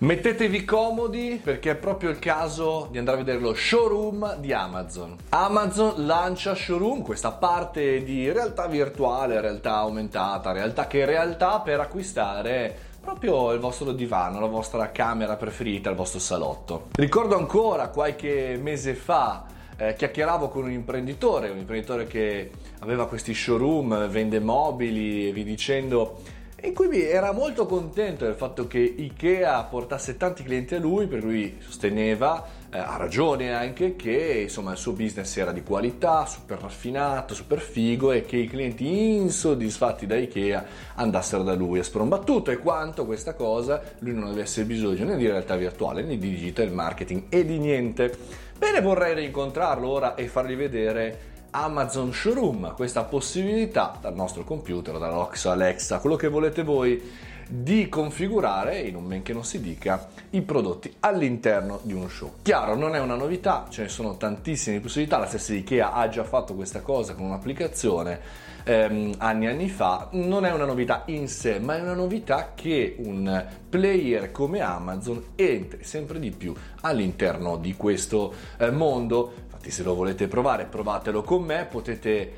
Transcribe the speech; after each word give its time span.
Mettetevi 0.00 0.64
comodi 0.64 1.40
perché 1.42 1.72
è 1.72 1.74
proprio 1.74 2.10
il 2.10 2.20
caso 2.20 2.86
di 2.88 2.98
andare 2.98 3.16
a 3.16 3.24
vedere 3.24 3.42
lo 3.42 3.52
showroom 3.52 4.36
di 4.36 4.52
Amazon. 4.52 5.16
Amazon 5.30 6.06
lancia 6.06 6.54
showroom, 6.54 7.02
questa 7.02 7.32
parte 7.32 8.04
di 8.04 8.30
realtà 8.30 8.68
virtuale, 8.68 9.40
realtà 9.40 9.78
aumentata, 9.78 10.52
realtà 10.52 10.86
che 10.86 11.00
in 11.00 11.06
realtà 11.06 11.58
per 11.58 11.80
acquistare 11.80 12.72
proprio 13.00 13.50
il 13.50 13.58
vostro 13.58 13.90
divano, 13.90 14.38
la 14.38 14.46
vostra 14.46 14.92
camera 14.92 15.34
preferita, 15.34 15.90
il 15.90 15.96
vostro 15.96 16.20
salotto. 16.20 16.90
Ricordo 16.92 17.36
ancora 17.36 17.88
qualche 17.88 18.56
mese 18.62 18.94
fa 18.94 19.46
eh, 19.76 19.96
chiacchieravo 19.96 20.48
con 20.48 20.62
un 20.62 20.70
imprenditore, 20.70 21.50
un 21.50 21.58
imprenditore 21.58 22.06
che 22.06 22.52
aveva 22.78 23.08
questi 23.08 23.34
showroom, 23.34 24.06
vende 24.06 24.38
mobili 24.38 25.28
e 25.28 25.32
vi 25.32 25.42
dicendo 25.42 26.36
in 26.60 26.74
cui 26.74 27.02
era 27.02 27.30
molto 27.30 27.66
contento 27.66 28.24
del 28.24 28.34
fatto 28.34 28.66
che 28.66 28.78
Ikea 28.80 29.62
portasse 29.64 30.16
tanti 30.16 30.42
clienti 30.42 30.74
a 30.74 30.80
lui, 30.80 31.06
per 31.06 31.22
lui 31.22 31.56
sosteneva, 31.60 32.44
eh, 32.70 32.78
ha 32.78 32.96
ragione 32.96 33.54
anche, 33.54 33.94
che 33.94 34.40
insomma, 34.42 34.72
il 34.72 34.78
suo 34.78 34.92
business 34.92 35.36
era 35.36 35.52
di 35.52 35.62
qualità, 35.62 36.26
super 36.26 36.58
raffinato, 36.58 37.32
super 37.32 37.60
figo 37.60 38.10
e 38.10 38.24
che 38.24 38.38
i 38.38 38.48
clienti 38.48 39.14
insoddisfatti 39.14 40.06
da 40.06 40.16
Ikea 40.16 40.64
andassero 40.96 41.44
da 41.44 41.54
lui 41.54 41.78
a 41.78 41.84
sprombattuto 41.84 42.50
e 42.50 42.58
quanto 42.58 43.06
questa 43.06 43.34
cosa 43.34 43.80
lui 44.00 44.14
non 44.14 44.28
avesse 44.28 44.64
bisogno 44.64 45.04
né 45.04 45.16
di 45.16 45.28
realtà 45.28 45.54
virtuale 45.54 46.02
né 46.02 46.18
di 46.18 46.30
digital 46.30 46.72
marketing 46.72 47.24
e 47.28 47.44
di 47.44 47.58
niente. 47.58 48.12
Bene, 48.58 48.80
vorrei 48.80 49.14
rincontrarlo 49.14 49.88
ora 49.88 50.16
e 50.16 50.26
fargli 50.26 50.56
vedere 50.56 51.36
Amazon 51.50 52.12
Showroom, 52.12 52.74
questa 52.74 53.04
possibilità 53.04 53.96
dal 54.00 54.14
nostro 54.14 54.44
computer, 54.44 54.98
dalla 54.98 55.16
Alexa, 55.50 55.98
quello 55.98 56.16
che 56.16 56.28
volete 56.28 56.62
voi, 56.62 57.00
di 57.48 57.88
configurare, 57.88 58.80
in 58.80 58.94
un 58.94 59.04
men 59.04 59.22
che 59.22 59.32
non 59.32 59.44
si 59.44 59.60
dica, 59.60 60.08
i 60.30 60.42
prodotti 60.42 60.94
all'interno 61.00 61.80
di 61.82 61.94
uno 61.94 62.08
show. 62.08 62.34
Chiaro, 62.42 62.74
non 62.76 62.94
è 62.94 63.00
una 63.00 63.14
novità, 63.14 63.66
ce 63.70 63.82
ne 63.82 63.88
sono 63.88 64.16
tantissime 64.16 64.80
possibilità, 64.80 65.18
la 65.18 65.26
stessa 65.26 65.54
Ikea 65.54 65.92
ha 65.92 66.08
già 66.08 66.24
fatto 66.24 66.54
questa 66.54 66.82
cosa 66.82 67.14
con 67.14 67.24
un'applicazione 67.24 68.20
ehm, 68.64 69.14
anni 69.18 69.46
e 69.46 69.48
anni 69.48 69.68
fa, 69.70 70.08
non 70.12 70.44
è 70.44 70.52
una 70.52 70.66
novità 70.66 71.04
in 71.06 71.26
sé, 71.26 71.58
ma 71.58 71.76
è 71.76 71.80
una 71.80 71.94
novità 71.94 72.52
che 72.54 72.96
un 72.98 73.46
player 73.68 74.30
come 74.30 74.60
Amazon 74.60 75.22
entri 75.34 75.82
sempre 75.84 76.18
di 76.18 76.30
più 76.30 76.54
all'interno 76.82 77.56
di 77.56 77.74
questo 77.74 78.34
eh, 78.58 78.70
mondo 78.70 79.46
Infatti 79.58 79.72
se 79.72 79.82
lo 79.82 79.94
volete 79.96 80.28
provare 80.28 80.66
provatelo 80.66 81.22
con 81.22 81.42
me, 81.42 81.66
potete 81.68 82.32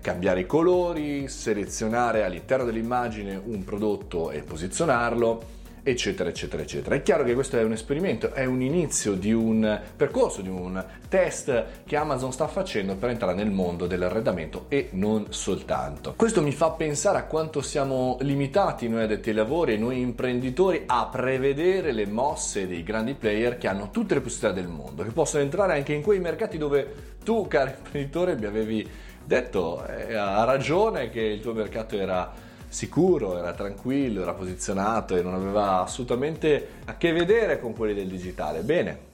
cambiare 0.00 0.40
i 0.40 0.46
colori, 0.46 1.28
selezionare 1.28 2.24
all'interno 2.24 2.64
dell'immagine 2.64 3.40
un 3.42 3.64
prodotto 3.64 4.30
e 4.30 4.40
posizionarlo 4.40 5.60
eccetera 5.82 6.28
eccetera 6.28 6.62
eccetera. 6.62 6.94
È 6.94 7.02
chiaro 7.02 7.24
che 7.24 7.34
questo 7.34 7.58
è 7.58 7.62
un 7.62 7.72
esperimento, 7.72 8.32
è 8.32 8.44
un 8.44 8.62
inizio 8.62 9.14
di 9.14 9.32
un 9.32 9.80
percorso, 9.96 10.40
di 10.40 10.48
un 10.48 10.82
test 11.08 11.64
che 11.84 11.96
Amazon 11.96 12.32
sta 12.32 12.46
facendo 12.46 12.94
per 12.94 13.10
entrare 13.10 13.34
nel 13.34 13.50
mondo 13.50 13.86
dell'arredamento 13.86 14.66
e 14.68 14.90
non 14.92 15.26
soltanto. 15.30 16.14
Questo 16.16 16.40
mi 16.40 16.52
fa 16.52 16.70
pensare 16.70 17.18
a 17.18 17.24
quanto 17.24 17.60
siamo 17.62 18.16
limitati 18.20 18.88
noi 18.88 19.02
addetti 19.02 19.30
ai 19.30 19.34
lavori 19.34 19.74
e 19.74 19.76
noi 19.76 20.00
imprenditori 20.00 20.84
a 20.86 21.08
prevedere 21.10 21.92
le 21.92 22.06
mosse 22.06 22.68
dei 22.68 22.84
grandi 22.84 23.14
player 23.14 23.58
che 23.58 23.66
hanno 23.66 23.90
tutte 23.90 24.14
le 24.14 24.20
possibilità 24.20 24.60
del 24.60 24.70
mondo, 24.70 25.02
che 25.02 25.10
possono 25.10 25.42
entrare 25.42 25.74
anche 25.74 25.92
in 25.92 26.02
quei 26.02 26.20
mercati 26.20 26.58
dove 26.58 27.10
tu, 27.24 27.46
caro 27.48 27.70
imprenditore, 27.70 28.36
mi 28.36 28.46
avevi 28.46 28.88
detto 29.24 29.84
eh, 29.86 30.14
ha 30.14 30.44
ragione 30.44 31.10
che 31.10 31.20
il 31.20 31.40
tuo 31.40 31.52
mercato 31.52 31.96
era 31.96 32.32
sicuro, 32.68 33.36
era 33.36 33.52
tranquillo, 33.52 34.22
era 34.22 34.32
posizionato 34.32 35.14
e 35.14 35.22
non 35.22 35.34
aveva 35.34 35.82
assolutamente 35.82 36.68
a 36.86 36.96
che 36.96 37.12
vedere 37.12 37.60
con 37.60 37.74
quelli 37.74 37.94
del 37.94 38.08
digitale. 38.08 38.60
Bene. 38.60 39.10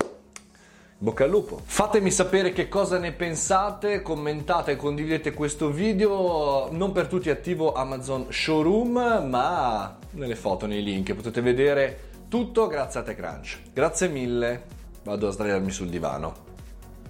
Bocca 1.01 1.23
al 1.25 1.31
lupo. 1.31 1.61
Fatemi 1.65 2.11
sapere 2.11 2.53
che 2.53 2.69
cosa 2.69 2.99
ne 2.99 3.13
pensate, 3.13 4.03
commentate 4.03 4.73
e 4.73 4.77
condividete 4.77 5.33
questo 5.33 5.71
video. 5.71 6.69
Non 6.73 6.91
per 6.91 7.07
tutti 7.07 7.31
attivo 7.31 7.73
Amazon 7.73 8.27
Showroom, 8.31 9.27
ma 9.29 9.97
nelle 10.11 10.35
foto, 10.35 10.67
nei 10.67 10.83
link 10.83 11.15
potete 11.15 11.41
vedere 11.41 12.01
tutto 12.29 12.67
grazie 12.67 13.01
a 13.01 13.03
TechCrunch. 13.05 13.59
Grazie 13.73 14.09
mille. 14.09 14.63
Vado 15.05 15.29
a 15.29 15.31
sdraiarmi 15.31 15.71
sul 15.71 15.89
divano. 15.89 16.35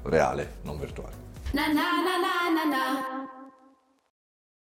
Reale, 0.03 0.57
non 0.63 0.79
virtuale. 0.79 1.28
Na 1.53 1.67
na 1.69 2.03
na 2.05 2.65
na 2.65 3.38